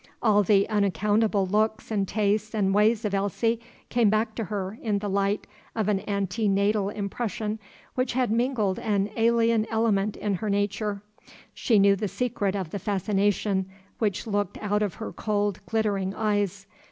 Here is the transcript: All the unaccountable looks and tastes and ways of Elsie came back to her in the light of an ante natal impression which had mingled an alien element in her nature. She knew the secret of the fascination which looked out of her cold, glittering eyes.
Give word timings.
All 0.19 0.41
the 0.41 0.67
unaccountable 0.67 1.45
looks 1.45 1.91
and 1.91 2.07
tastes 2.07 2.55
and 2.55 2.73
ways 2.73 3.05
of 3.05 3.13
Elsie 3.13 3.59
came 3.89 4.09
back 4.09 4.33
to 4.33 4.45
her 4.45 4.79
in 4.81 4.97
the 4.97 5.07
light 5.07 5.45
of 5.75 5.87
an 5.87 5.99
ante 5.99 6.47
natal 6.47 6.89
impression 6.89 7.59
which 7.93 8.13
had 8.13 8.31
mingled 8.31 8.79
an 8.79 9.11
alien 9.15 9.67
element 9.69 10.17
in 10.17 10.33
her 10.33 10.49
nature. 10.49 11.03
She 11.53 11.77
knew 11.77 11.95
the 11.95 12.07
secret 12.07 12.55
of 12.55 12.71
the 12.71 12.79
fascination 12.79 13.69
which 13.99 14.25
looked 14.25 14.57
out 14.57 14.81
of 14.81 14.95
her 14.95 15.13
cold, 15.13 15.59
glittering 15.67 16.15
eyes. 16.15 16.65